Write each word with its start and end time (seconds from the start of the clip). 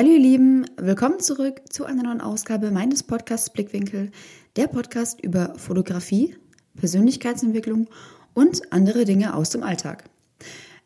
Hallo 0.00 0.12
ihr 0.12 0.18
Lieben, 0.18 0.64
willkommen 0.78 1.20
zurück 1.20 1.60
zu 1.68 1.84
einer 1.84 2.02
neuen 2.02 2.22
Ausgabe 2.22 2.70
meines 2.70 3.02
Podcasts 3.02 3.50
Blickwinkel, 3.50 4.12
der 4.56 4.66
Podcast 4.66 5.20
über 5.20 5.52
Fotografie, 5.58 6.36
Persönlichkeitsentwicklung 6.78 7.86
und 8.32 8.72
andere 8.72 9.04
Dinge 9.04 9.34
aus 9.34 9.50
dem 9.50 9.62
Alltag. 9.62 10.04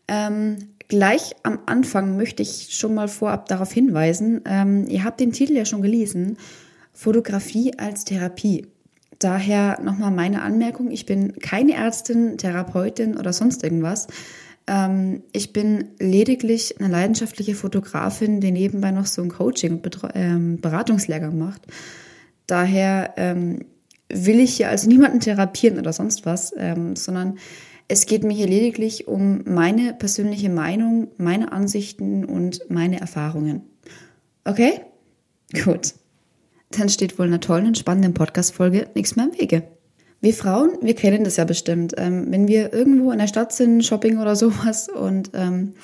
Ähm, 0.08 0.56
gleich 0.88 1.36
am 1.44 1.60
Anfang 1.66 2.16
möchte 2.16 2.42
ich 2.42 2.74
schon 2.74 2.96
mal 2.96 3.06
vorab 3.06 3.46
darauf 3.46 3.72
hinweisen, 3.72 4.40
ähm, 4.46 4.88
ihr 4.88 5.04
habt 5.04 5.20
den 5.20 5.30
Titel 5.30 5.52
ja 5.52 5.64
schon 5.64 5.82
gelesen, 5.82 6.36
Fotografie 6.92 7.78
als 7.78 8.04
Therapie. 8.04 8.66
Daher 9.20 9.80
nochmal 9.80 10.10
meine 10.10 10.42
Anmerkung, 10.42 10.90
ich 10.90 11.06
bin 11.06 11.38
keine 11.38 11.74
Ärztin, 11.74 12.36
Therapeutin 12.36 13.16
oder 13.16 13.32
sonst 13.32 13.62
irgendwas. 13.62 14.08
Ähm, 14.66 15.22
ich 15.32 15.52
bin 15.52 15.90
lediglich 15.98 16.80
eine 16.80 16.88
leidenschaftliche 16.88 17.54
Fotografin, 17.54 18.40
die 18.40 18.52
nebenbei 18.52 18.90
noch 18.90 19.06
so 19.06 19.22
ein 19.22 19.30
Coaching 19.30 19.80
und 19.80 19.98
ähm, 20.14 20.60
Beratungslehrgang 20.60 21.36
macht. 21.38 21.62
Daher 22.46 23.14
ähm, 23.16 23.64
will 24.08 24.40
ich 24.40 24.56
hier 24.56 24.68
also 24.68 24.88
niemanden 24.88 25.20
therapieren 25.20 25.78
oder 25.78 25.92
sonst 25.92 26.26
was, 26.26 26.54
sondern 26.94 27.38
es 27.88 28.06
geht 28.06 28.24
mir 28.24 28.34
hier 28.34 28.46
lediglich 28.46 29.08
um 29.08 29.42
meine 29.44 29.94
persönliche 29.94 30.48
Meinung, 30.48 31.08
meine 31.16 31.52
Ansichten 31.52 32.24
und 32.24 32.60
meine 32.68 33.00
Erfahrungen. 33.00 33.62
Okay? 34.44 34.80
Gut. 35.64 35.94
Dann 36.70 36.88
steht 36.88 37.18
wohl 37.18 37.26
einer 37.26 37.40
tollen 37.40 37.66
und 37.66 37.78
spannenden 37.78 38.14
Podcast-Folge 38.14 38.88
nichts 38.94 39.16
mehr 39.16 39.26
im 39.26 39.38
Wege. 39.38 39.62
Wir 40.24 40.32
Frauen, 40.32 40.78
wir 40.80 40.94
kennen 40.94 41.22
das 41.22 41.36
ja 41.36 41.44
bestimmt. 41.44 41.92
Ähm, 41.98 42.28
wenn 42.30 42.48
wir 42.48 42.72
irgendwo 42.72 43.12
in 43.12 43.18
der 43.18 43.26
Stadt 43.26 43.52
sind, 43.52 43.84
Shopping 43.84 44.18
oder 44.18 44.34
sowas 44.36 44.88
und 44.88 45.32
ähm, 45.34 45.74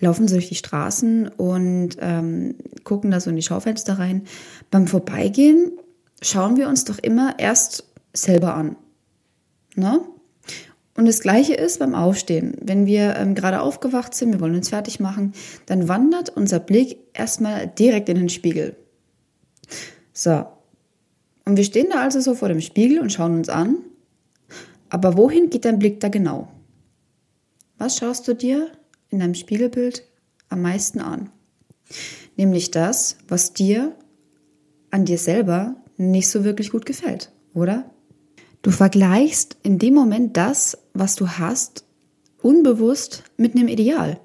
laufen 0.00 0.26
so 0.26 0.36
durch 0.36 0.48
die 0.48 0.54
Straßen 0.54 1.28
und 1.28 1.98
ähm, 2.00 2.54
gucken 2.82 3.10
da 3.10 3.20
so 3.20 3.28
in 3.28 3.36
die 3.36 3.42
Schaufenster 3.42 3.98
rein. 3.98 4.22
Beim 4.70 4.86
Vorbeigehen 4.86 5.72
schauen 6.22 6.56
wir 6.56 6.68
uns 6.68 6.86
doch 6.86 6.98
immer 6.98 7.34
erst 7.38 7.84
selber 8.14 8.54
an. 8.54 8.76
Ne? 9.76 10.00
Und 10.96 11.04
das 11.04 11.20
Gleiche 11.20 11.52
ist 11.52 11.78
beim 11.78 11.94
Aufstehen. 11.94 12.56
Wenn 12.58 12.86
wir 12.86 13.16
ähm, 13.16 13.34
gerade 13.34 13.60
aufgewacht 13.60 14.14
sind, 14.14 14.32
wir 14.32 14.40
wollen 14.40 14.56
uns 14.56 14.70
fertig 14.70 14.98
machen, 14.98 15.34
dann 15.66 15.88
wandert 15.88 16.30
unser 16.30 16.58
Blick 16.58 16.96
erstmal 17.12 17.66
direkt 17.66 18.08
in 18.08 18.16
den 18.16 18.30
Spiegel. 18.30 18.76
So. 20.14 20.46
Und 21.44 21.58
wir 21.58 21.64
stehen 21.64 21.88
da 21.92 22.00
also 22.00 22.18
so 22.20 22.34
vor 22.34 22.48
dem 22.48 22.62
Spiegel 22.62 22.98
und 22.98 23.12
schauen 23.12 23.34
uns 23.34 23.50
an 23.50 23.76
aber 24.90 25.16
wohin 25.16 25.50
geht 25.50 25.64
dein 25.64 25.78
Blick 25.78 26.00
da 26.00 26.08
genau? 26.08 26.48
Was 27.78 27.96
schaust 27.96 28.28
du 28.28 28.34
dir 28.34 28.70
in 29.08 29.20
deinem 29.20 29.34
Spiegelbild 29.34 30.04
am 30.48 30.62
meisten 30.62 31.00
an? 31.00 31.30
Nämlich 32.36 32.70
das, 32.70 33.16
was 33.28 33.52
dir 33.52 33.94
an 34.90 35.04
dir 35.04 35.18
selber 35.18 35.76
nicht 35.96 36.28
so 36.28 36.44
wirklich 36.44 36.70
gut 36.70 36.84
gefällt, 36.84 37.32
oder? 37.54 37.90
Du 38.62 38.70
vergleichst 38.70 39.56
in 39.62 39.78
dem 39.78 39.94
Moment 39.94 40.36
das, 40.36 40.76
was 40.92 41.16
du 41.16 41.28
hast, 41.28 41.84
unbewusst 42.42 43.24
mit 43.36 43.54
einem 43.54 43.68
Ideal. 43.68 44.20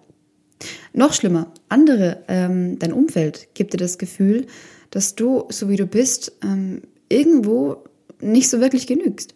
Noch 0.94 1.14
schlimmer, 1.14 1.52
andere, 1.70 2.24
ähm, 2.28 2.80
dein 2.80 2.94
Umfeld 2.94 3.50
gibt 3.54 3.74
dir 3.74 3.78
das 3.78 3.98
Gefühl, 3.98 4.48
dass 4.90 5.16
du, 5.16 5.46
so 5.50 5.70
wie 5.70 5.76
du 5.76 5.86
bist, 5.86 6.34
ähm, 6.44 6.82
irgendwo 7.10 7.84
nicht 8.22 8.50
so 8.50 8.60
wirklich 8.60 8.88
genügst. 8.88 9.36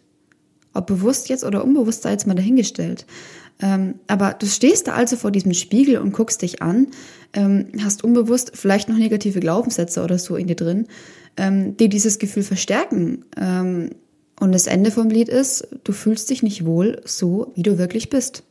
Ob 0.80 0.86
bewusst 0.86 1.28
jetzt 1.28 1.44
oder 1.44 1.62
unbewusst 1.62 2.02
sei 2.02 2.12
jetzt 2.12 2.26
mal 2.26 2.34
dahingestellt. 2.34 3.04
Ähm, 3.60 3.96
aber 4.06 4.34
du 4.38 4.46
stehst 4.46 4.86
da 4.86 4.94
also 4.94 5.16
vor 5.16 5.30
diesem 5.30 5.52
Spiegel 5.52 5.98
und 5.98 6.12
guckst 6.12 6.40
dich 6.40 6.62
an, 6.62 6.86
ähm, 7.34 7.66
hast 7.84 8.02
unbewusst 8.02 8.52
vielleicht 8.54 8.88
noch 8.88 8.96
negative 8.96 9.40
Glaubenssätze 9.40 10.02
oder 10.02 10.18
so 10.18 10.36
in 10.36 10.46
dir 10.46 10.56
drin, 10.56 10.86
ähm, 11.36 11.76
die 11.76 11.90
dieses 11.90 12.18
Gefühl 12.18 12.44
verstärken. 12.44 13.26
Ähm, 13.36 13.90
und 14.40 14.52
das 14.52 14.66
Ende 14.66 14.90
vom 14.90 15.10
Lied 15.10 15.28
ist, 15.28 15.68
du 15.84 15.92
fühlst 15.92 16.30
dich 16.30 16.42
nicht 16.42 16.64
wohl 16.64 17.02
so, 17.04 17.52
wie 17.54 17.62
du 17.62 17.76
wirklich 17.76 18.08
bist. 18.08 18.42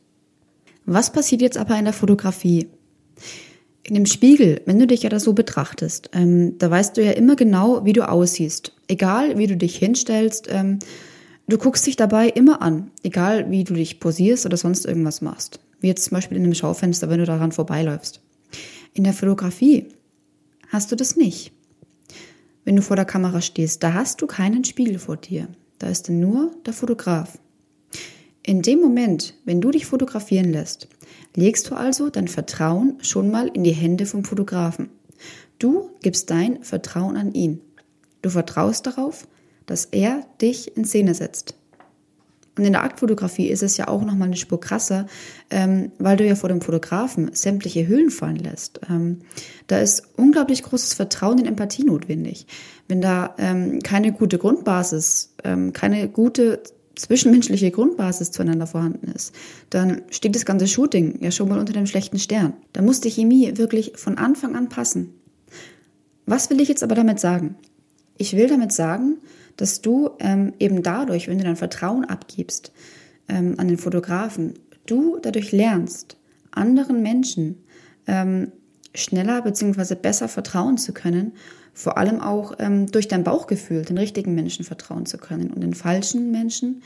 Was 0.86 1.10
passiert 1.10 1.42
jetzt 1.42 1.58
aber 1.58 1.76
in 1.76 1.84
der 1.84 1.92
Fotografie? 1.92 2.68
In 3.82 3.94
dem 3.94 4.06
Spiegel, 4.06 4.60
wenn 4.66 4.78
du 4.78 4.86
dich 4.86 5.02
ja 5.02 5.08
da 5.08 5.18
so 5.18 5.32
betrachtest, 5.32 6.10
ähm, 6.12 6.56
da 6.58 6.70
weißt 6.70 6.96
du 6.96 7.04
ja 7.04 7.10
immer 7.10 7.34
genau, 7.34 7.84
wie 7.84 7.92
du 7.92 8.08
aussiehst. 8.08 8.72
Egal, 8.86 9.36
wie 9.36 9.48
du 9.48 9.56
dich 9.56 9.76
hinstellst, 9.76 10.46
ähm, 10.48 10.78
Du 11.50 11.58
guckst 11.58 11.84
dich 11.84 11.96
dabei 11.96 12.28
immer 12.28 12.62
an, 12.62 12.92
egal 13.02 13.50
wie 13.50 13.64
du 13.64 13.74
dich 13.74 13.98
posierst 13.98 14.46
oder 14.46 14.56
sonst 14.56 14.86
irgendwas 14.86 15.20
machst. 15.20 15.58
Wie 15.80 15.88
jetzt 15.88 16.04
zum 16.04 16.14
Beispiel 16.14 16.36
in 16.36 16.44
einem 16.44 16.54
Schaufenster, 16.54 17.10
wenn 17.10 17.18
du 17.18 17.26
daran 17.26 17.50
vorbeiläufst. 17.50 18.20
In 18.94 19.02
der 19.02 19.14
Fotografie 19.14 19.88
hast 20.68 20.92
du 20.92 20.96
das 20.96 21.16
nicht. 21.16 21.50
Wenn 22.64 22.76
du 22.76 22.82
vor 22.82 22.94
der 22.94 23.04
Kamera 23.04 23.40
stehst, 23.40 23.82
da 23.82 23.94
hast 23.94 24.22
du 24.22 24.28
keinen 24.28 24.62
Spiegel 24.62 25.00
vor 25.00 25.16
dir. 25.16 25.48
Da 25.80 25.88
ist 25.88 26.08
dann 26.08 26.20
nur 26.20 26.52
der 26.66 26.72
Fotograf. 26.72 27.40
In 28.44 28.62
dem 28.62 28.78
Moment, 28.78 29.34
wenn 29.44 29.60
du 29.60 29.72
dich 29.72 29.86
fotografieren 29.86 30.52
lässt, 30.52 30.86
legst 31.34 31.68
du 31.68 31.74
also 31.74 32.10
dein 32.10 32.28
Vertrauen 32.28 32.98
schon 33.02 33.28
mal 33.28 33.48
in 33.48 33.64
die 33.64 33.72
Hände 33.72 34.06
vom 34.06 34.22
Fotografen. 34.22 34.88
Du 35.58 35.90
gibst 36.00 36.30
dein 36.30 36.62
Vertrauen 36.62 37.16
an 37.16 37.32
ihn. 37.32 37.60
Du 38.22 38.30
vertraust 38.30 38.86
darauf, 38.86 39.26
dass 39.70 39.84
er 39.84 40.26
dich 40.40 40.76
in 40.76 40.84
Szene 40.84 41.14
setzt. 41.14 41.54
Und 42.58 42.64
in 42.64 42.72
der 42.72 42.82
Aktfotografie 42.82 43.46
ist 43.46 43.62
es 43.62 43.76
ja 43.76 43.86
auch 43.86 44.04
nochmal 44.04 44.26
eine 44.26 44.36
Spur 44.36 44.60
krasser, 44.60 45.06
ähm, 45.48 45.92
weil 46.00 46.16
du 46.16 46.26
ja 46.26 46.34
vor 46.34 46.48
dem 46.48 46.60
Fotografen 46.60 47.30
sämtliche 47.34 47.86
Hüllen 47.86 48.10
fallen 48.10 48.34
lässt. 48.34 48.80
Ähm, 48.90 49.20
da 49.68 49.78
ist 49.78 50.02
unglaublich 50.16 50.64
großes 50.64 50.94
Vertrauen 50.94 51.38
in 51.38 51.46
Empathie 51.46 51.84
notwendig. 51.84 52.48
Wenn 52.88 53.00
da 53.00 53.36
ähm, 53.38 53.78
keine 53.84 54.10
gute 54.10 54.38
Grundbasis, 54.38 55.34
ähm, 55.44 55.72
keine 55.72 56.08
gute 56.08 56.64
zwischenmenschliche 56.96 57.70
Grundbasis 57.70 58.32
zueinander 58.32 58.66
vorhanden 58.66 59.12
ist, 59.12 59.32
dann 59.70 60.02
steht 60.10 60.34
das 60.34 60.44
ganze 60.44 60.66
Shooting 60.66 61.22
ja 61.22 61.30
schon 61.30 61.48
mal 61.48 61.60
unter 61.60 61.72
dem 61.72 61.86
schlechten 61.86 62.18
Stern. 62.18 62.54
Da 62.72 62.82
muss 62.82 63.00
die 63.00 63.10
Chemie 63.12 63.56
wirklich 63.56 63.92
von 63.94 64.18
Anfang 64.18 64.56
an 64.56 64.68
passen. 64.68 65.14
Was 66.26 66.50
will 66.50 66.60
ich 66.60 66.68
jetzt 66.68 66.82
aber 66.82 66.96
damit 66.96 67.20
sagen? 67.20 67.54
Ich 68.18 68.36
will 68.36 68.48
damit 68.48 68.72
sagen, 68.72 69.18
dass 69.56 69.80
du 69.80 70.10
ähm, 70.18 70.52
eben 70.58 70.82
dadurch, 70.82 71.28
wenn 71.28 71.38
du 71.38 71.44
dein 71.44 71.56
Vertrauen 71.56 72.04
abgibst 72.04 72.72
ähm, 73.28 73.54
an 73.58 73.68
den 73.68 73.78
Fotografen, 73.78 74.54
du 74.86 75.18
dadurch 75.20 75.52
lernst, 75.52 76.16
anderen 76.50 77.02
Menschen 77.02 77.62
ähm, 78.06 78.52
schneller 78.94 79.42
bzw. 79.42 79.94
besser 79.94 80.28
vertrauen 80.28 80.78
zu 80.78 80.92
können, 80.92 81.32
vor 81.72 81.96
allem 81.96 82.20
auch 82.20 82.54
ähm, 82.58 82.90
durch 82.90 83.08
dein 83.08 83.24
Bauchgefühl 83.24 83.84
den 83.84 83.98
richtigen 83.98 84.34
Menschen 84.34 84.64
vertrauen 84.64 85.06
zu 85.06 85.18
können 85.18 85.50
und 85.50 85.60
den 85.60 85.74
falschen 85.74 86.30
Menschen 86.30 86.82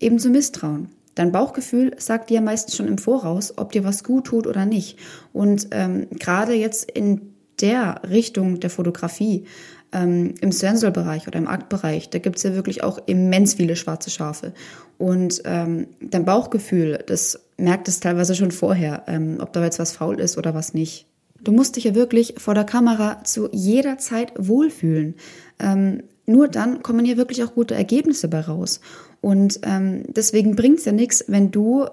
eben 0.00 0.18
zu 0.18 0.30
misstrauen. 0.30 0.88
Dein 1.14 1.30
Bauchgefühl 1.30 1.94
sagt 1.98 2.30
dir 2.30 2.40
meistens 2.40 2.76
schon 2.76 2.88
im 2.88 2.98
Voraus, 2.98 3.56
ob 3.56 3.72
dir 3.72 3.84
was 3.84 4.02
gut 4.02 4.26
tut 4.26 4.46
oder 4.46 4.66
nicht. 4.66 4.98
Und 5.32 5.68
ähm, 5.70 6.08
gerade 6.10 6.54
jetzt 6.54 6.90
in 6.90 7.34
der 7.60 8.02
Richtung 8.08 8.58
der 8.58 8.70
Fotografie 8.70 9.44
ähm, 9.94 10.34
im 10.40 10.52
Sensorbereich 10.52 11.26
oder 11.26 11.38
im 11.38 11.48
Aktbereich, 11.48 12.10
da 12.10 12.18
gibt 12.18 12.36
es 12.36 12.42
ja 12.42 12.54
wirklich 12.54 12.82
auch 12.82 12.98
immens 13.06 13.54
viele 13.54 13.76
schwarze 13.76 14.10
Schafe. 14.10 14.52
Und 14.98 15.42
ähm, 15.44 15.86
dein 16.00 16.24
Bauchgefühl, 16.24 17.02
das 17.06 17.40
merkt 17.56 17.88
es 17.88 18.00
teilweise 18.00 18.34
schon 18.34 18.50
vorher, 18.50 19.04
ähm, 19.06 19.38
ob 19.40 19.52
da 19.52 19.64
jetzt 19.64 19.78
was 19.78 19.92
faul 19.92 20.20
ist 20.20 20.36
oder 20.36 20.54
was 20.54 20.74
nicht. 20.74 21.06
Du 21.40 21.52
musst 21.52 21.76
dich 21.76 21.84
ja 21.84 21.94
wirklich 21.94 22.34
vor 22.38 22.54
der 22.54 22.64
Kamera 22.64 23.22
zu 23.24 23.48
jeder 23.52 23.98
Zeit 23.98 24.32
wohlfühlen. 24.36 25.14
Ähm, 25.58 26.02
nur 26.26 26.48
dann 26.48 26.82
kommen 26.82 27.04
hier 27.04 27.16
wirklich 27.16 27.44
auch 27.44 27.54
gute 27.54 27.74
Ergebnisse 27.74 28.28
bei 28.28 28.40
raus. 28.40 28.80
Und 29.20 29.60
ähm, 29.62 30.04
deswegen 30.08 30.56
bringt 30.56 30.78
es 30.78 30.84
ja 30.86 30.92
nichts, 30.92 31.24
wenn 31.28 31.50
du 31.50 31.86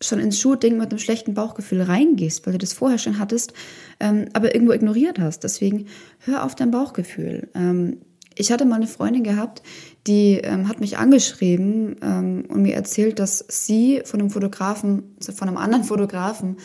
schon 0.00 0.20
ins 0.20 0.38
Shooting 0.38 0.78
mit 0.78 0.90
einem 0.90 0.98
schlechten 0.98 1.34
Bauchgefühl 1.34 1.82
reingehst, 1.82 2.46
weil 2.46 2.52
du 2.52 2.58
das 2.58 2.72
vorher 2.72 2.98
schon 2.98 3.18
hattest, 3.18 3.52
ähm, 4.00 4.26
aber 4.32 4.54
irgendwo 4.54 4.72
ignoriert 4.72 5.18
hast. 5.18 5.44
Deswegen 5.44 5.86
hör 6.20 6.44
auf 6.44 6.54
dein 6.54 6.70
Bauchgefühl. 6.70 7.48
Ähm, 7.54 7.98
ich 8.36 8.52
hatte 8.52 8.64
mal 8.64 8.76
eine 8.76 8.86
Freundin 8.86 9.24
gehabt, 9.24 9.62
die 10.06 10.34
ähm, 10.34 10.68
hat 10.68 10.78
mich 10.78 10.98
angeschrieben 10.98 11.96
ähm, 12.02 12.44
und 12.48 12.62
mir 12.62 12.74
erzählt, 12.74 13.18
dass 13.18 13.44
sie 13.48 14.02
von 14.04 14.20
einem 14.20 14.30
Fotografen, 14.30 15.16
von 15.20 15.48
einem 15.48 15.56
anderen 15.56 15.84
Fotografen 15.84 16.58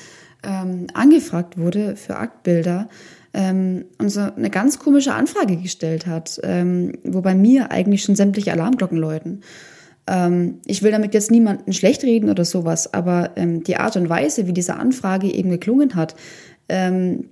ähm, 0.44 0.88
angefragt 0.94 1.57
wurde 1.57 1.95
für 1.95 2.18
Aktbilder 2.18 2.89
ähm, 3.33 3.86
und 3.97 4.09
so 4.09 4.19
eine 4.19 4.51
ganz 4.51 4.77
komische 4.77 5.15
Anfrage 5.15 5.57
gestellt 5.57 6.06
hat, 6.06 6.39
wo 7.03 7.21
bei 7.21 7.33
mir 7.33 7.71
eigentlich 7.71 8.03
schon 8.03 8.15
sämtliche 8.15 8.51
Alarmglocken 8.51 8.97
läuten. 8.97 9.41
Ähm, 10.07 10.59
ich 10.65 10.83
will 10.83 10.91
damit 10.91 11.13
jetzt 11.13 11.31
niemanden 11.31 11.73
schlecht 11.73 12.03
reden 12.03 12.29
oder 12.29 12.45
sowas, 12.45 12.94
aber 12.94 13.31
ähm, 13.35 13.63
die 13.63 13.77
Art 13.77 13.95
und 13.95 14.09
Weise, 14.09 14.47
wie 14.47 14.53
diese 14.53 14.75
Anfrage 14.75 15.27
eben 15.27 15.50
geklungen 15.50 15.95
hat, 15.95 16.15
ähm, 16.69 17.29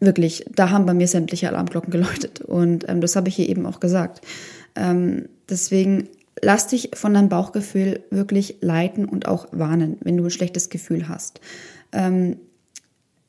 wirklich, 0.00 0.44
da 0.54 0.70
haben 0.70 0.86
bei 0.86 0.94
mir 0.94 1.06
sämtliche 1.06 1.48
Alarmglocken 1.48 1.90
geläutet. 1.90 2.40
Und 2.40 2.88
ähm, 2.88 3.00
das 3.00 3.16
habe 3.16 3.28
ich 3.28 3.36
hier 3.36 3.48
eben 3.48 3.66
auch 3.66 3.80
gesagt. 3.80 4.20
Ähm, 4.74 5.28
deswegen 5.48 6.08
lass 6.40 6.66
dich 6.66 6.90
von 6.94 7.14
deinem 7.14 7.28
Bauchgefühl 7.28 8.00
wirklich 8.10 8.56
leiten 8.60 9.04
und 9.04 9.28
auch 9.28 9.46
warnen, 9.52 9.98
wenn 10.00 10.16
du 10.16 10.24
ein 10.24 10.30
schlechtes 10.30 10.70
Gefühl 10.70 11.08
hast. 11.08 11.40
Ähm, 11.92 12.36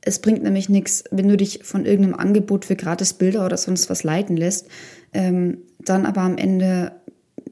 Es 0.06 0.20
bringt 0.20 0.44
nämlich 0.44 0.68
nichts, 0.68 1.04
wenn 1.12 1.30
du 1.30 1.38
dich 1.38 1.60
von 1.64 1.86
irgendeinem 1.86 2.20
Angebot 2.20 2.66
für 2.66 2.76
gratis 2.76 3.14
Bilder 3.14 3.46
oder 3.46 3.56
sonst 3.56 3.90
was 3.90 4.04
leiten 4.04 4.36
lässt, 4.36 4.68
ähm, 5.14 5.60
dann 5.80 6.06
aber 6.06 6.22
am 6.22 6.38
Ende 6.38 6.92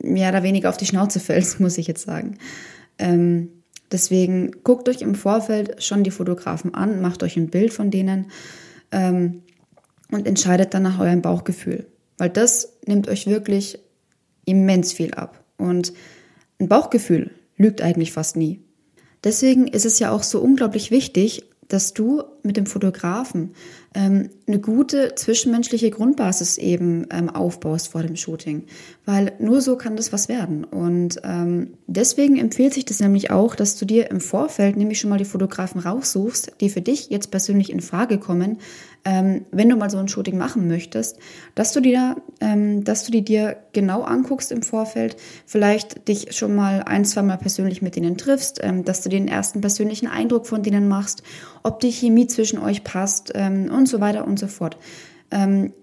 mehr 0.04 0.30
oder 0.30 0.44
weniger 0.44 0.70
auf 0.70 0.78
die 0.78 0.86
Schnauze 0.86 1.20
fällst, 1.20 1.60
muss 1.60 1.78
ich 1.78 1.88
jetzt 1.88 2.06
sagen. 2.06 2.38
Ähm, 2.98 3.50
deswegen 3.92 4.52
guckt 4.64 4.90
euch 4.90 5.02
im 5.02 5.16
Vorfeld 5.16 5.84
schon 5.84 6.04
die 6.04 6.12
Fotografen 6.12 6.74
an, 6.74 7.02
macht 7.02 7.24
euch 7.24 7.38
ein 7.38 7.50
Bild 7.50 7.74
von 7.74 7.92
denen 7.92 8.32
ähm, 8.92 9.44
und 10.12 10.28
entscheidet 10.28 10.74
dann 10.74 10.84
nach 10.84 11.00
eurem 11.00 11.22
Bauchgefühl. 11.22 11.88
Weil 12.18 12.30
das 12.30 12.78
nimmt 12.86 13.08
euch 13.08 13.28
wirklich 13.28 13.80
immens 14.46 14.94
viel 14.94 15.14
ab. 15.14 15.44
Und 15.58 15.94
ein 16.60 16.68
Bauchgefühl 16.68 17.32
lügt 17.58 17.82
eigentlich 17.82 18.12
fast 18.12 18.36
nie. 18.36 18.62
Deswegen 19.24 19.68
ist 19.68 19.86
es 19.86 20.00
ja 20.00 20.12
auch 20.12 20.24
so 20.24 20.42
unglaublich 20.42 20.92
wichtig, 20.92 21.44
dass 21.68 21.94
du 21.94 22.24
mit 22.44 22.58
dem 22.58 22.66
Fotografen 22.66 23.52
ähm, 23.94 24.30
eine 24.48 24.60
gute 24.60 25.16
zwischenmenschliche 25.16 25.92
Grundbasis 25.92 26.58
eben 26.58 27.08
ähm, 27.12 27.30
aufbaust 27.30 27.90
vor 27.90 28.04
dem 28.04 28.16
Shooting, 28.16 28.64
weil 29.06 29.34
nur 29.40 29.62
so 29.62 29.76
kann 29.76 29.98
das 29.98 30.14
was 30.14 30.30
werden. 30.30 30.64
Und 30.64 31.20
ähm, 31.24 31.74
deswegen 31.88 32.38
empfiehlt 32.38 32.74
sich 32.74 32.86
das 32.86 33.02
nämlich 33.02 33.32
auch, 33.32 33.56
dass 33.56 33.78
du 33.78 33.86
dir 33.86 34.10
im 34.10 34.22
Vorfeld 34.22 34.78
nämlich 34.78 35.00
schon 35.00 35.10
mal 35.10 35.18
die 35.18 35.26
Fotografen 35.26 35.82
raussuchst, 35.82 36.54
die 36.62 36.70
für 36.70 36.82
dich 36.82 37.10
jetzt 37.10 37.32
persönlich 37.32 37.70
in 37.70 37.82
Frage 37.82 38.18
kommen, 38.18 38.60
ähm, 39.04 39.46
wenn 39.52 39.68
du 39.68 39.76
mal 39.76 39.90
so 39.90 39.98
ein 39.98 40.08
Shooting 40.08 40.38
machen 40.38 40.68
möchtest, 40.68 41.18
dass 41.56 41.74
du 41.74 41.80
dir, 41.80 42.18
ähm, 42.40 42.84
dass 42.84 43.04
du 43.04 43.12
die 43.12 43.24
dir 43.24 43.58
genau 43.74 44.04
anguckst 44.04 44.52
im 44.52 44.62
Vorfeld, 44.62 45.18
vielleicht 45.46 46.08
dich 46.08 46.36
schon 46.36 46.56
mal 46.56 46.84
ein, 46.84 47.04
zwei 47.04 47.24
Mal 47.24 47.38
persönlich 47.38 47.82
mit 47.82 47.96
denen 47.96 48.18
triffst, 48.18 48.60
ähm, 48.62 48.86
dass 48.86 49.02
du 49.02 49.10
den 49.10 49.28
ersten 49.28 49.60
persönlichen 49.60 50.08
Eindruck 50.08 50.46
von 50.46 50.62
denen 50.62 50.88
machst, 50.88 51.24
ob 51.64 51.80
die 51.80 51.92
Chemie 51.92 52.28
zwischen 52.34 52.60
euch 52.60 52.84
passt 52.84 53.32
ähm, 53.36 53.72
und 53.72 53.88
so 53.88 54.00
weiter 54.00 54.28
und 54.28 54.40
so 54.40 54.48
fort. 54.48 54.78
Ähm, 55.32 55.74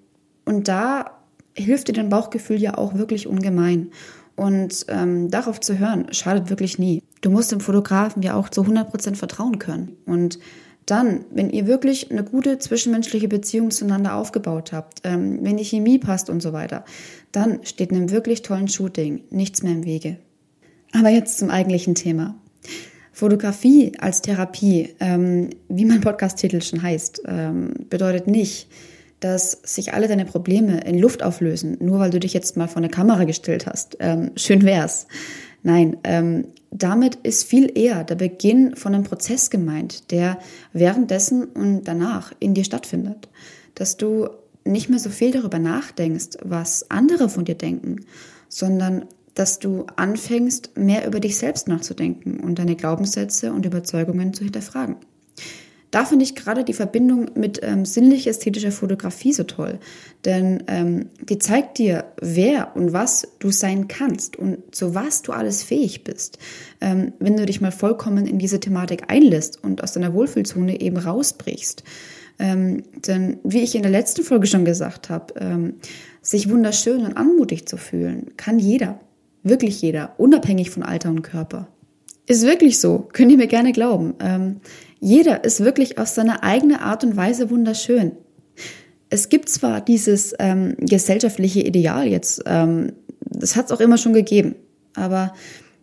und 0.44 0.68
da 0.68 1.18
hilft 1.54 1.88
dir 1.88 1.92
dein 1.92 2.08
Bauchgefühl 2.08 2.60
ja 2.60 2.78
auch 2.78 2.94
wirklich 2.94 3.26
ungemein. 3.26 3.90
Und 4.36 4.86
ähm, 4.88 5.30
darauf 5.30 5.58
zu 5.58 5.78
hören, 5.78 6.12
schadet 6.12 6.48
wirklich 6.48 6.78
nie. 6.78 7.02
Du 7.22 7.30
musst 7.30 7.50
dem 7.50 7.58
Fotografen 7.58 8.22
ja 8.22 8.34
auch 8.34 8.48
zu 8.48 8.62
100% 8.62 9.16
vertrauen 9.16 9.58
können. 9.58 9.96
Und 10.06 10.38
dann, 10.86 11.24
wenn 11.30 11.50
ihr 11.50 11.66
wirklich 11.66 12.10
eine 12.10 12.24
gute 12.24 12.58
zwischenmenschliche 12.58 13.28
Beziehung 13.28 13.70
zueinander 13.70 14.14
aufgebaut 14.14 14.72
habt, 14.72 15.00
ähm, 15.04 15.40
wenn 15.42 15.56
die 15.56 15.64
Chemie 15.64 15.98
passt 15.98 16.30
und 16.30 16.40
so 16.40 16.52
weiter, 16.52 16.84
dann 17.32 17.60
steht 17.64 17.90
einem 17.90 18.10
wirklich 18.10 18.42
tollen 18.42 18.68
Shooting 18.68 19.24
nichts 19.30 19.62
mehr 19.62 19.72
im 19.72 19.84
Wege. 19.84 20.18
Aber 20.92 21.10
jetzt 21.10 21.38
zum 21.38 21.50
eigentlichen 21.50 21.94
Thema. 21.94 22.36
Fotografie 23.18 23.90
als 23.98 24.22
Therapie, 24.22 24.94
ähm, 25.00 25.50
wie 25.68 25.84
mein 25.84 26.00
Podcast-Titel 26.00 26.60
schon 26.60 26.80
heißt, 26.80 27.22
ähm, 27.26 27.74
bedeutet 27.90 28.28
nicht, 28.28 28.68
dass 29.18 29.58
sich 29.64 29.92
alle 29.92 30.06
deine 30.06 30.24
Probleme 30.24 30.82
in 30.82 31.00
Luft 31.00 31.24
auflösen, 31.24 31.78
nur 31.80 31.98
weil 31.98 32.10
du 32.10 32.20
dich 32.20 32.32
jetzt 32.32 32.56
mal 32.56 32.68
vor 32.68 32.76
eine 32.76 32.88
Kamera 32.88 33.24
gestellt 33.24 33.66
hast. 33.66 33.96
Ähm, 33.98 34.30
schön 34.36 34.62
wär's. 34.62 35.08
Nein, 35.64 35.96
ähm, 36.04 36.44
damit 36.70 37.16
ist 37.16 37.42
viel 37.42 37.76
eher 37.76 38.04
der 38.04 38.14
Beginn 38.14 38.76
von 38.76 38.94
einem 38.94 39.02
Prozess 39.02 39.50
gemeint, 39.50 40.12
der 40.12 40.38
währenddessen 40.72 41.46
und 41.46 41.88
danach 41.88 42.32
in 42.38 42.54
dir 42.54 42.62
stattfindet. 42.62 43.28
Dass 43.74 43.96
du 43.96 44.28
nicht 44.64 44.90
mehr 44.90 45.00
so 45.00 45.10
viel 45.10 45.32
darüber 45.32 45.58
nachdenkst, 45.58 46.38
was 46.44 46.88
andere 46.88 47.28
von 47.28 47.44
dir 47.44 47.56
denken, 47.56 48.04
sondern 48.48 49.06
dass 49.38 49.60
du 49.60 49.86
anfängst, 49.94 50.76
mehr 50.76 51.06
über 51.06 51.20
dich 51.20 51.38
selbst 51.38 51.68
nachzudenken 51.68 52.40
und 52.40 52.58
deine 52.58 52.74
Glaubenssätze 52.74 53.52
und 53.52 53.64
Überzeugungen 53.64 54.34
zu 54.34 54.42
hinterfragen. 54.42 54.96
Da 55.90 56.04
finde 56.04 56.24
ich 56.24 56.34
gerade 56.34 56.64
die 56.64 56.74
Verbindung 56.74 57.30
mit 57.34 57.60
ähm, 57.62 57.84
sinnlich-ästhetischer 57.84 58.72
Fotografie 58.72 59.32
so 59.32 59.44
toll, 59.44 59.78
denn 60.24 60.64
ähm, 60.66 61.06
die 61.22 61.38
zeigt 61.38 61.78
dir, 61.78 62.12
wer 62.20 62.76
und 62.76 62.92
was 62.92 63.28
du 63.38 63.50
sein 63.50 63.88
kannst 63.88 64.36
und 64.36 64.74
zu 64.74 64.94
was 64.94 65.22
du 65.22 65.32
alles 65.32 65.62
fähig 65.62 66.04
bist, 66.04 66.38
ähm, 66.80 67.12
wenn 67.20 67.36
du 67.36 67.46
dich 67.46 67.60
mal 67.60 67.72
vollkommen 67.72 68.26
in 68.26 68.38
diese 68.38 68.60
Thematik 68.60 69.04
einlässt 69.06 69.62
und 69.62 69.82
aus 69.82 69.92
deiner 69.92 70.12
Wohlfühlzone 70.12 70.80
eben 70.80 70.98
rausbrichst. 70.98 71.84
Ähm, 72.40 72.82
denn 73.06 73.38
wie 73.42 73.62
ich 73.62 73.74
in 73.74 73.82
der 73.82 73.90
letzten 73.90 74.24
Folge 74.24 74.46
schon 74.46 74.64
gesagt 74.64 75.08
habe, 75.10 75.34
ähm, 75.40 75.74
sich 76.22 76.50
wunderschön 76.50 77.04
und 77.04 77.16
anmutig 77.16 77.66
zu 77.66 77.76
fühlen, 77.76 78.32
kann 78.36 78.58
jeder, 78.58 79.00
wirklich 79.42 79.80
jeder, 79.82 80.14
unabhängig 80.18 80.70
von 80.70 80.82
Alter 80.82 81.10
und 81.10 81.22
Körper. 81.22 81.68
Ist 82.26 82.42
wirklich 82.42 82.78
so, 82.78 83.08
könnt 83.12 83.30
ihr 83.30 83.38
mir 83.38 83.46
gerne 83.46 83.72
glauben. 83.72 84.14
Ähm, 84.20 84.60
jeder 85.00 85.44
ist 85.44 85.64
wirklich 85.64 85.98
auf 85.98 86.08
seine 86.08 86.42
eigene 86.42 86.82
Art 86.82 87.04
und 87.04 87.16
Weise 87.16 87.50
wunderschön. 87.50 88.12
Es 89.10 89.28
gibt 89.28 89.48
zwar 89.48 89.80
dieses 89.80 90.34
ähm, 90.38 90.76
gesellschaftliche 90.78 91.60
Ideal 91.60 92.06
jetzt, 92.06 92.42
ähm, 92.46 92.92
das 93.20 93.56
hat 93.56 93.66
es 93.66 93.72
auch 93.72 93.80
immer 93.80 93.96
schon 93.96 94.12
gegeben, 94.12 94.54
aber 94.94 95.32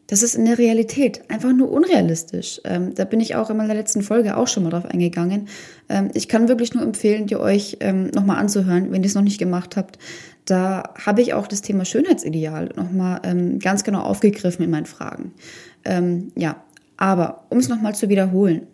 das 0.07 0.21
ist 0.21 0.35
in 0.35 0.45
der 0.45 0.57
Realität 0.57 1.29
einfach 1.29 1.51
nur 1.51 1.71
unrealistisch. 1.71 2.61
Ähm, 2.63 2.93
da 2.93 3.05
bin 3.05 3.19
ich 3.19 3.35
auch 3.35 3.49
in 3.49 3.57
meiner 3.57 3.73
letzten 3.73 4.01
Folge 4.01 4.37
auch 4.37 4.47
schon 4.47 4.63
mal 4.63 4.69
drauf 4.69 4.85
eingegangen. 4.85 5.47
Ähm, 5.89 6.09
ich 6.13 6.27
kann 6.27 6.47
wirklich 6.47 6.73
nur 6.73 6.83
empfehlen, 6.83 7.27
dir 7.27 7.39
euch 7.39 7.77
ähm, 7.79 8.07
nochmal 8.07 8.37
anzuhören, 8.37 8.91
wenn 8.91 9.01
ihr 9.01 9.07
es 9.07 9.15
noch 9.15 9.23
nicht 9.23 9.39
gemacht 9.39 9.75
habt. 9.77 9.97
Da 10.45 10.93
habe 11.03 11.21
ich 11.21 11.33
auch 11.33 11.47
das 11.47 11.63
Thema 11.63 11.85
Schönheitsideal 11.85 12.69
nochmal 12.75 13.21
ähm, 13.23 13.57
ganz 13.57 13.83
genau 13.83 14.01
aufgegriffen 14.01 14.63
in 14.63 14.69
meinen 14.69 14.85
Fragen. 14.85 15.33
Ähm, 15.83 16.31
ja, 16.35 16.63
aber 16.97 17.45
um 17.49 17.57
es 17.57 17.67
nochmal 17.67 17.95
zu 17.95 18.09
wiederholen, 18.09 18.67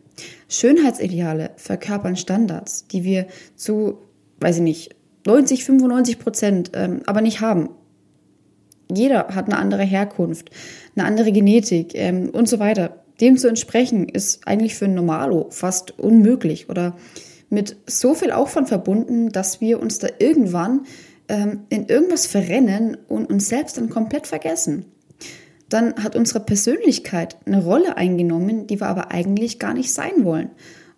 Schönheitsideale 0.50 1.52
verkörpern 1.56 2.18
Standards, 2.18 2.88
die 2.88 3.04
wir 3.06 3.28
zu, 3.56 4.00
weiß 4.42 4.58
ich 4.58 4.64
nicht, 4.64 4.96
90, 5.26 5.64
95 5.64 6.20
Prozent 6.20 6.72
ähm, 6.74 7.02
aber 7.06 7.22
nicht 7.22 7.42
haben. 7.42 7.70
Jeder 8.96 9.30
hat 9.30 9.46
eine 9.46 9.58
andere 9.58 9.84
Herkunft, 9.84 10.50
eine 10.96 11.06
andere 11.06 11.32
Genetik 11.32 11.92
ähm, 11.96 12.30
und 12.30 12.48
so 12.48 12.60
weiter. 12.60 13.04
Dem 13.20 13.38
zu 13.38 13.48
entsprechen 13.48 14.10
ist 14.10 14.48
eigentlich 14.48 14.76
für 14.76 14.86
ein 14.86 14.96
Normalo 14.96 15.48
fast 15.52 16.00
unmöglich 16.00 16.70
oder 16.70 16.96
mit 17.50 17.76
so 17.86 18.14
viel 18.16 18.32
Aufwand 18.32 18.70
verbunden, 18.70 19.30
dass 19.30 19.62
wir 19.62 19.80
uns 19.80 20.00
da 20.00 20.08
irgendwann 20.20 20.86
ähm, 21.28 21.62
in 21.70 21.88
irgendwas 21.88 22.26
verrennen 22.26 22.98
und 23.08 23.30
uns 23.30 23.50
selbst 23.50 23.78
dann 23.78 23.90
komplett 23.90 24.28
vergessen 24.28 24.86
dann 25.72 25.96
hat 26.04 26.16
unsere 26.16 26.42
Persönlichkeit 26.42 27.38
eine 27.46 27.64
Rolle 27.64 27.98
eingenommen, 27.98 28.68
die 28.68 28.80
wir 28.80 28.88
aber 28.88 29.12
eigentlich 29.12 29.60
gar 29.60 29.74
nicht 29.74 29.94
sein 29.94 30.24
wollen. 30.24 30.50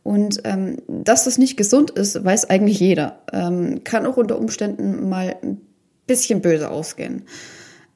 Und 0.01 0.41
ähm, 0.43 0.77
dass 0.87 1.23
das 1.23 1.37
nicht 1.37 1.55
gesund 1.55 1.91
ist, 1.91 2.23
weiß 2.23 2.49
eigentlich 2.49 2.79
jeder. 2.79 3.19
Ähm, 3.31 3.83
kann 3.83 4.05
auch 4.05 4.17
unter 4.17 4.37
Umständen 4.37 5.07
mal 5.07 5.35
ein 5.41 5.61
bisschen 6.07 6.41
böse 6.41 6.69
ausgehen. 6.69 7.23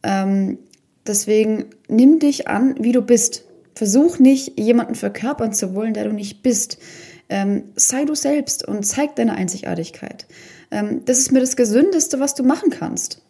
Ähm, 0.08 0.58
deswegen 1.06 1.66
nimm 1.90 2.18
dich 2.20 2.48
an, 2.48 2.76
wie 2.80 2.94
du 2.94 3.02
bist. 3.02 3.44
Versuch 3.76 4.18
nicht, 4.18 4.60
jemanden 4.60 4.96
verkörpern 4.96 5.54
zu 5.54 5.76
wollen, 5.76 5.94
der 5.94 6.06
du 6.06 6.14
nicht 6.14 6.42
bist. 6.42 6.80
Ähm, 7.30 7.66
sei 7.76 8.06
du 8.06 8.16
selbst 8.16 8.66
und 8.66 8.86
zeig 8.86 9.18
deine 9.18 9.34
Einzigartigkeit. 9.34 10.26
Ähm, 10.72 11.02
das 11.06 11.20
ist 11.20 11.32
mir 11.34 11.42
das 11.42 11.58
Gesündeste, 11.58 12.22
was 12.22 12.34
du 12.34 12.44
machen 12.44 12.70
kannst. 12.70 13.22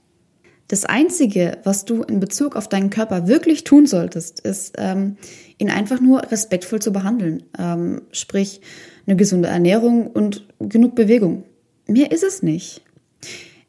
Das 0.68 0.86
Einzige, 0.86 1.58
was 1.64 1.86
du 1.86 2.04
in 2.04 2.20
Bezug 2.20 2.56
auf 2.56 2.68
deinen 2.68 2.92
Körper 2.92 3.28
wirklich 3.28 3.64
tun 3.64 3.88
solltest, 3.88 4.42
ist, 4.42 4.76
ähm, 4.78 5.18
ihn 5.58 5.72
einfach 5.72 6.00
nur 6.00 6.30
respektvoll 6.32 6.82
zu 6.82 6.92
behandeln. 6.92 7.44
Ähm, 7.58 8.04
sprich, 8.12 8.62
eine 9.08 9.16
gesunde 9.16 9.48
Ernährung 9.48 10.08
und 10.08 10.46
genug 10.60 10.94
Bewegung. 10.94 11.44
Mehr 11.88 12.12
ist 12.12 12.24
es 12.24 12.44
nicht. 12.44 12.84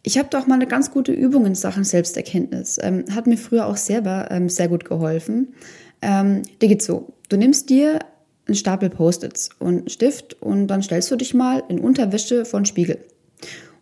Ich 0.08 0.16
habe 0.16 0.30
doch 0.30 0.46
mal 0.46 0.54
eine 0.54 0.66
ganz 0.66 0.90
gute 0.90 1.12
Übung 1.12 1.44
in 1.44 1.54
Sachen 1.54 1.84
Selbsterkenntnis. 1.84 2.78
Ähm, 2.80 3.04
hat 3.14 3.26
mir 3.26 3.36
früher 3.36 3.66
auch 3.66 3.76
selber 3.76 4.30
ähm, 4.30 4.48
sehr 4.48 4.68
gut 4.68 4.86
geholfen. 4.86 5.52
Ähm, 6.00 6.44
dir 6.62 6.68
geht's 6.68 6.86
so. 6.86 7.12
Du 7.28 7.36
nimmst 7.36 7.68
dir 7.68 7.98
einen 8.46 8.54
Stapel 8.54 8.88
Post-its 8.88 9.50
und 9.58 9.80
einen 9.80 9.88
Stift 9.90 10.40
und 10.40 10.68
dann 10.68 10.82
stellst 10.82 11.10
du 11.10 11.16
dich 11.16 11.34
mal 11.34 11.62
in 11.68 11.78
Unterwäsche 11.78 12.46
vor 12.46 12.60
den 12.60 12.64
Spiegel. 12.64 13.04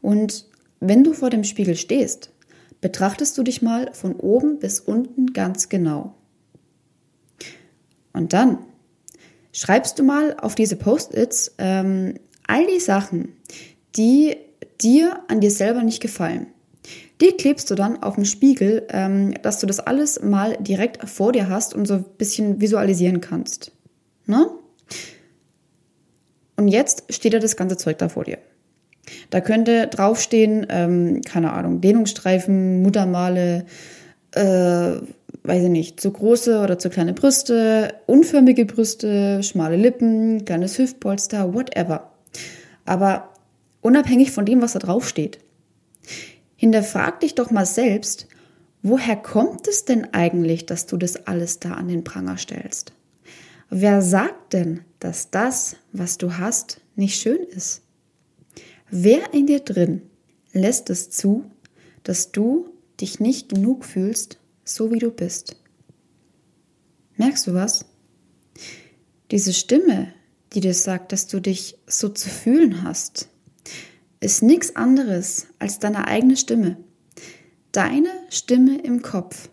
Und 0.02 0.47
wenn 0.80 1.04
du 1.04 1.12
vor 1.12 1.30
dem 1.30 1.45
Spiegel 1.45 1.76
stehst, 1.76 2.33
betrachtest 2.80 3.38
du 3.38 3.45
dich 3.45 3.62
mal 3.62 3.90
von 3.92 4.16
oben 4.16 4.59
bis 4.59 4.80
unten 4.80 5.33
ganz 5.33 5.68
genau. 5.68 6.16
Und 8.12 8.33
dann 8.33 8.59
schreibst 9.52 9.97
du 10.00 10.02
mal 10.02 10.35
auf 10.40 10.56
diese 10.56 10.75
Post-its 10.75 11.54
ähm, 11.59 12.14
all 12.49 12.66
die 12.66 12.80
Sachen, 12.80 13.28
die 13.95 14.35
dir 14.81 15.21
an 15.29 15.41
dir 15.41 15.51
selber 15.51 15.83
nicht 15.83 16.01
gefallen. 16.01 16.49
Die 17.21 17.33
klebst 17.33 17.71
du 17.71 17.75
dann 17.75 18.03
auf 18.03 18.17
den 18.17 18.27
Spiegel, 18.27 18.87
ähm, 18.91 19.35
dass 19.43 19.59
du 19.59 19.67
das 19.67 19.81
alles 19.81 20.23
mal 20.23 20.57
direkt 20.61 21.09
vor 21.09 21.33
dir 21.33 21.49
hast 21.49 21.75
und 21.75 21.87
so 21.87 21.95
ein 21.95 22.05
bisschen 22.19 22.61
visualisieren 22.61 23.21
kannst. 23.21 23.73
Ne? 24.27 24.51
Und 26.57 26.69
jetzt 26.69 27.05
steht 27.13 27.35
da 27.35 27.39
das 27.39 27.57
ganze 27.57 27.77
Zeug 27.77 27.99
da 27.99 28.09
vor 28.09 28.25
dir. 28.25 28.39
Da 29.31 29.41
könnte 29.41 29.87
draufstehen, 29.87 30.67
ähm, 30.69 31.21
keine 31.23 31.53
Ahnung, 31.53 31.81
Dehnungsstreifen, 31.81 32.83
Muttermale, 32.83 33.67
äh, 34.33 34.43
weiß 35.45 35.65
ich 35.65 35.71
nicht, 35.71 36.01
zu 36.01 36.11
große 36.11 36.61
oder 36.61 36.79
zu 36.79 36.91
kleine 36.91 37.13
Brüste, 37.13 37.95
unförmige 38.07 38.67
Brüste, 38.67 39.43
schmale 39.43 39.77
Lippen, 39.77 40.45
kleines 40.45 40.79
Hüftpolster, 40.79 41.55
whatever. 41.55 42.11
Aber 42.85 43.29
unabhängig 43.87 44.33
von 44.33 44.45
dem, 44.45 44.62
was 44.62 44.73
da 44.73 44.81
drauf 44.81 45.09
steht, 45.09 45.38
hinterfrag 46.57 47.21
dich 47.21 47.37
doch 47.37 47.52
mal 47.52 47.66
selbst, 47.66 48.26
woher 48.83 49.14
kommt 49.14 49.69
es 49.69 49.85
denn 49.85 50.12
eigentlich, 50.12 50.66
dass 50.66 50.87
du 50.87 50.97
das 50.97 51.14
alles 51.26 51.61
da 51.61 51.75
an 51.75 51.87
den 51.87 52.02
Pranger 52.02 52.37
stellst? 52.37 52.93
Wer 53.71 54.02
sagt 54.02 54.55
denn, 54.55 54.81
dass 54.99 55.31
das, 55.31 55.76
was 55.93 56.19
du 56.19 56.37
hast, 56.37 56.81
nicht 56.97 57.21
schön 57.21 57.45
ist? 57.45 57.83
Wer 58.90 59.33
in 59.33 59.47
dir 59.47 59.61
drin 59.61 60.02
lässt 60.52 60.90
es 60.90 61.11
zu, 61.11 61.49
dass 62.02 62.33
du 62.33 62.69
dich 63.00 63.21
nicht 63.21 63.49
genug 63.49 63.85
fühlst, 63.85 64.38
so 64.64 64.90
wie 64.90 64.99
du 64.99 65.12
bist? 65.12 65.57
Merkst 67.16 67.47
du 67.47 67.55
was? 67.55 67.85
Diese 69.31 69.52
Stimme, 69.52 70.12
die 70.55 70.61
dir 70.61 70.75
sagt, 70.75 71.12
dass 71.12 71.28
du 71.28 71.38
dich 71.38 71.78
so 71.87 72.09
zu 72.09 72.28
fühlen 72.28 72.83
hast, 72.83 73.28
ist 74.21 74.43
nichts 74.43 74.77
anderes 74.77 75.47
als 75.59 75.79
deine 75.79 76.09
eigene 76.09 76.37
Stimme. 76.37 76.77
Deine 77.73 78.09
Stimme 78.31 78.79
im 78.79 79.03
Kopf. 79.03 79.49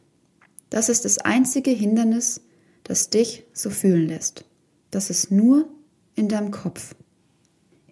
Das 0.69 0.89
ist 0.89 1.05
das 1.05 1.19
einzige 1.19 1.71
Hindernis, 1.71 2.41
das 2.83 3.09
dich 3.09 3.43
so 3.53 3.69
fühlen 3.69 4.07
lässt. 4.07 4.45
Das 4.91 5.09
ist 5.09 5.31
nur 5.31 5.67
in 6.15 6.29
deinem 6.29 6.51
Kopf. 6.51 6.95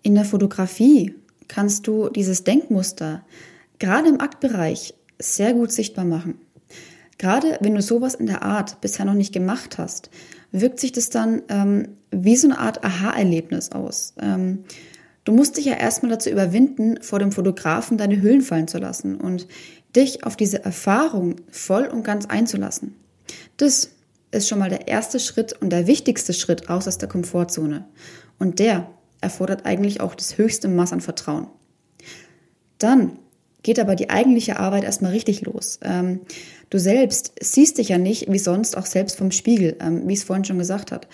In 0.04 0.16
der 0.16 0.26
Fotografie 0.26 1.16
kannst 1.48 1.88
du 1.88 2.10
dieses 2.10 2.44
Denkmuster 2.44 3.26
gerade 3.80 4.10
im 4.10 4.22
Aktbereich 4.22 4.94
sehr 5.20 5.54
gut 5.54 5.72
sichtbar 5.72 6.06
machen. 6.06 6.40
Gerade 7.18 7.58
wenn 7.62 7.76
du 7.76 7.82
sowas 7.82 8.16
in 8.16 8.26
der 8.26 8.42
Art 8.42 8.82
bisher 8.82 9.06
noch 9.06 9.14
nicht 9.14 9.34
gemacht 9.34 9.78
hast, 9.78 10.10
wirkt 10.52 10.80
sich 10.80 10.92
das 10.92 11.10
dann 11.10 11.44
ähm, 11.50 11.90
wie 12.10 12.36
so 12.36 12.48
eine 12.48 12.58
Art 12.58 12.84
Aha-Erlebnis 12.84 13.72
aus. 13.72 14.14
Ähm, 14.20 14.64
du 15.24 15.32
musst 15.32 15.58
dich 15.58 15.66
ja 15.66 15.74
erstmal 15.74 16.12
dazu 16.12 16.30
überwinden, 16.30 17.02
vor 17.02 17.20
dem 17.20 17.32
Fotografen 17.32 17.98
deine 17.98 18.22
Hüllen 18.22 18.42
fallen 18.42 18.68
zu 18.68 18.78
lassen 18.78 19.16
und 19.16 19.48
dich 19.96 20.24
auf 20.24 20.36
diese 20.36 20.64
Erfahrung 20.64 21.36
voll 21.50 21.86
und 21.86 22.04
ganz 22.04 22.26
einzulassen. 22.26 22.96
Das 23.58 23.92
ist 24.32 24.48
schon 24.48 24.60
mal 24.60 24.70
der 24.70 24.88
erste 24.88 25.20
Schritt 25.20 25.54
und 25.62 25.70
der 25.70 25.88
wichtigste 25.88 26.34
Schritt 26.34 26.70
raus 26.70 26.88
aus 26.88 26.98
der 26.98 27.10
Komfortzone. 27.10 27.86
Und 28.40 28.60
der 28.60 28.90
erfordert 29.20 29.66
eigentlich 29.66 30.02
auch 30.02 30.16
das 30.16 30.38
höchste 30.38 30.68
Maß 30.68 30.94
an 30.94 31.02
Vertrauen. 31.02 31.48
Dann 32.78 33.20
geht 33.62 33.80
aber 33.80 33.96
die 33.96 34.10
eigentliche 34.10 34.58
Arbeit 34.58 34.84
erstmal 34.84 35.12
richtig 35.12 35.42
los. 35.42 35.80
Ähm, 35.84 36.22
du 36.70 36.80
selbst 36.80 37.34
siehst 37.40 37.78
dich 37.78 37.90
ja 37.90 37.98
nicht 37.98 38.32
wie 38.32 38.40
sonst 38.40 38.76
auch 38.76 38.88
selbst 38.88 39.18
vom 39.18 39.32
Spiegel, 39.32 39.76
ähm, 39.80 40.08
wie 40.08 40.14
es 40.14 40.24
vorhin 40.24 40.46
schon 40.46 40.58
gesagt 40.58 40.92
hat, 40.92 41.08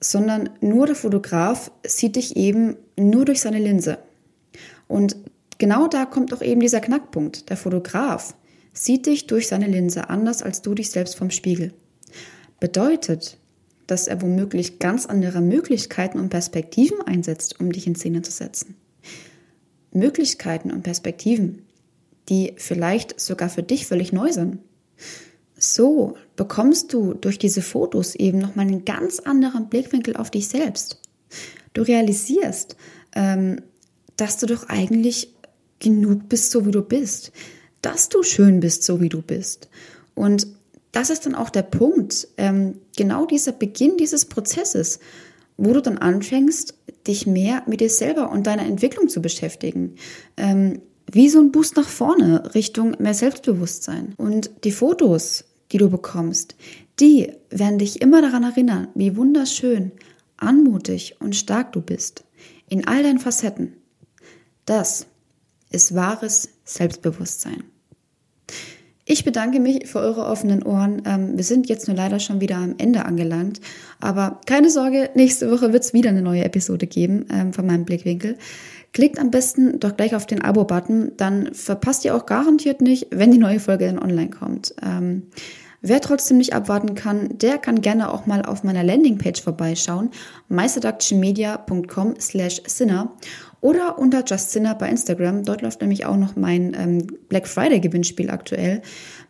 sondern 0.00 0.50
nur 0.60 0.86
der 0.86 0.94
Fotograf 0.94 1.70
sieht 1.84 2.16
dich 2.16 2.36
eben 2.36 2.76
nur 2.96 3.24
durch 3.24 3.40
seine 3.40 3.58
Linse. 3.58 3.98
Und 4.86 5.16
genau 5.58 5.88
da 5.88 6.04
kommt 6.04 6.32
auch 6.32 6.42
eben 6.42 6.60
dieser 6.60 6.80
Knackpunkt. 6.80 7.50
Der 7.50 7.56
Fotograf 7.56 8.34
sieht 8.72 9.06
dich 9.06 9.26
durch 9.26 9.48
seine 9.48 9.66
Linse 9.66 10.08
anders 10.08 10.42
als 10.42 10.62
du 10.62 10.74
dich 10.74 10.90
selbst 10.90 11.16
vom 11.16 11.30
Spiegel. 11.30 11.72
Bedeutet, 12.60 13.38
dass 13.86 14.06
er 14.06 14.20
womöglich 14.22 14.78
ganz 14.78 15.06
andere 15.06 15.40
Möglichkeiten 15.40 16.18
und 16.18 16.28
Perspektiven 16.28 17.00
einsetzt, 17.02 17.58
um 17.60 17.72
dich 17.72 17.86
in 17.86 17.94
Szene 17.94 18.22
zu 18.22 18.30
setzen. 18.30 18.76
Möglichkeiten 19.92 20.70
und 20.70 20.82
Perspektiven, 20.82 21.62
die 22.28 22.52
vielleicht 22.56 23.18
sogar 23.18 23.48
für 23.48 23.62
dich 23.62 23.86
völlig 23.86 24.12
neu 24.12 24.30
sind. 24.32 24.58
So 25.58 26.16
bekommst 26.36 26.92
du 26.92 27.14
durch 27.14 27.38
diese 27.38 27.62
Fotos 27.62 28.14
eben 28.14 28.38
nochmal 28.38 28.66
einen 28.66 28.84
ganz 28.84 29.18
anderen 29.20 29.68
Blickwinkel 29.68 30.16
auf 30.16 30.30
dich 30.30 30.48
selbst. 30.48 31.00
Du 31.74 31.82
realisierst, 31.82 32.76
ähm, 33.14 33.60
dass 34.16 34.38
du 34.38 34.46
doch 34.46 34.68
eigentlich 34.68 35.34
genug 35.80 36.28
bist, 36.28 36.50
so 36.50 36.64
wie 36.64 36.70
du 36.70 36.82
bist. 36.82 37.32
Dass 37.82 38.08
du 38.08 38.22
schön 38.22 38.60
bist, 38.60 38.84
so 38.84 39.00
wie 39.00 39.08
du 39.08 39.20
bist. 39.20 39.68
Und 40.14 40.46
das 40.92 41.10
ist 41.10 41.26
dann 41.26 41.34
auch 41.34 41.50
der 41.50 41.62
Punkt, 41.62 42.28
ähm, 42.36 42.78
genau 42.96 43.26
dieser 43.26 43.52
Beginn 43.52 43.96
dieses 43.96 44.24
Prozesses, 44.24 45.00
wo 45.56 45.72
du 45.72 45.82
dann 45.82 45.98
anfängst, 45.98 46.74
dich 47.06 47.26
mehr 47.26 47.62
mit 47.66 47.80
dir 47.80 47.90
selber 47.90 48.30
und 48.30 48.46
deiner 48.46 48.64
Entwicklung 48.64 49.08
zu 49.08 49.20
beschäftigen. 49.20 49.96
Ähm, 50.36 50.80
wie 51.10 51.28
so 51.28 51.40
ein 51.40 51.52
Boost 51.52 51.76
nach 51.76 51.88
vorne 51.88 52.54
Richtung 52.54 52.96
mehr 52.98 53.14
Selbstbewusstsein. 53.14 54.14
Und 54.16 54.50
die 54.64 54.72
Fotos, 54.72 55.44
die 55.72 55.78
du 55.78 55.90
bekommst, 55.90 56.56
die 57.00 57.32
werden 57.50 57.78
dich 57.78 58.00
immer 58.00 58.22
daran 58.22 58.42
erinnern, 58.42 58.88
wie 58.94 59.16
wunderschön, 59.16 59.92
anmutig 60.36 61.16
und 61.20 61.36
stark 61.36 61.72
du 61.72 61.80
bist. 61.80 62.24
In 62.68 62.86
all 62.86 63.02
deinen 63.02 63.18
Facetten. 63.18 63.74
Das 64.64 65.06
ist 65.70 65.94
wahres 65.94 66.50
Selbstbewusstsein. 66.64 67.64
Ich 69.10 69.24
bedanke 69.24 69.58
mich 69.58 69.86
für 69.86 70.00
eure 70.00 70.26
offenen 70.26 70.62
Ohren. 70.62 71.00
Ähm, 71.06 71.34
wir 71.34 71.42
sind 71.42 71.66
jetzt 71.66 71.88
nur 71.88 71.96
leider 71.96 72.20
schon 72.20 72.42
wieder 72.42 72.56
am 72.56 72.74
Ende 72.76 73.06
angelangt. 73.06 73.58
Aber 74.00 74.38
keine 74.44 74.68
Sorge, 74.68 75.08
nächste 75.14 75.50
Woche 75.50 75.72
wird 75.72 75.82
es 75.82 75.94
wieder 75.94 76.10
eine 76.10 76.20
neue 76.20 76.44
Episode 76.44 76.86
geben 76.86 77.24
ähm, 77.32 77.54
von 77.54 77.64
meinem 77.66 77.86
Blickwinkel. 77.86 78.36
Klickt 78.92 79.18
am 79.18 79.30
besten 79.30 79.80
doch 79.80 79.96
gleich 79.96 80.14
auf 80.14 80.26
den 80.26 80.42
Abo-Button, 80.42 81.12
dann 81.16 81.54
verpasst 81.54 82.04
ihr 82.04 82.14
auch 82.14 82.26
garantiert 82.26 82.82
nicht, 82.82 83.06
wenn 83.10 83.32
die 83.32 83.38
neue 83.38 83.60
Folge 83.60 83.86
dann 83.86 83.98
online 83.98 84.28
kommt. 84.28 84.74
Ähm, 84.82 85.22
wer 85.80 86.02
trotzdem 86.02 86.36
nicht 86.36 86.52
abwarten 86.52 86.94
kann, 86.94 87.30
der 87.38 87.56
kann 87.56 87.80
gerne 87.80 88.12
auch 88.12 88.26
mal 88.26 88.44
auf 88.44 88.62
meiner 88.62 88.84
Landingpage 88.84 89.40
vorbeischauen, 89.40 90.10
myseductionmedia.com 90.50 92.16
slash 92.20 92.60
sinner 92.66 93.14
oder 93.60 93.98
unter 93.98 94.24
Just 94.24 94.52
Sinner 94.52 94.74
bei 94.74 94.88
Instagram. 94.88 95.44
Dort 95.44 95.62
läuft 95.62 95.80
nämlich 95.80 96.06
auch 96.06 96.16
noch 96.16 96.36
mein 96.36 96.74
ähm, 96.78 97.06
Black 97.28 97.48
Friday 97.48 97.80
Gewinnspiel 97.80 98.30
aktuell, 98.30 98.82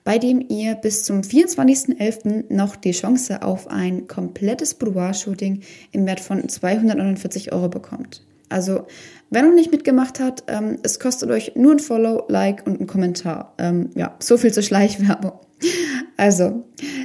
bei 0.05 0.19
dem 0.19 0.45
ihr 0.49 0.75
bis 0.75 1.05
zum 1.05 1.23
24.11. 1.23 2.53
noch 2.53 2.77
die 2.77 2.93
Chance 2.93 3.43
auf 3.43 3.69
ein 3.69 4.07
komplettes 4.07 4.75
Boudoir-Shooting 4.75 5.63
im 5.93 6.07
Wert 6.07 6.21
von 6.21 6.49
249 6.49 7.53
Euro 7.53 7.69
bekommt. 7.69 8.23
Also, 8.51 8.87
wer 9.31 9.43
noch 9.43 9.55
nicht 9.55 9.73
mitgemacht 9.73 10.21
hat, 10.21 10.45
ähm, 10.47 10.79
es 10.83 10.99
kostet 10.99 11.31
euch 11.31 11.53
nur 11.55 11.73
ein 11.73 11.79
Follow, 11.79 12.25
Like 12.29 12.67
und 12.67 12.81
ein 12.81 12.87
Kommentar. 12.87 13.55
Ähm, 13.59 13.91
ja, 13.95 14.17
so 14.21 14.39
viel 14.39 14.53
zur 14.53 14.63
Schleichwerbung. 14.63 15.33
Also, 16.17 16.65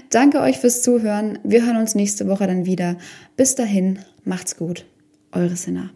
danke 0.10 0.40
euch 0.40 0.58
fürs 0.60 0.82
Zuhören. 0.82 1.40
Wir 1.44 1.66
hören 1.66 1.78
uns 1.78 1.96
nächste 1.96 2.28
Woche 2.28 2.48
dann 2.48 2.66
wieder. 2.66 2.98
Bis 3.36 3.56
dahin, 3.56 4.00
macht's 4.24 4.58
gut. 4.58 4.86
Eure 5.32 5.56
Sinner. 5.56 5.92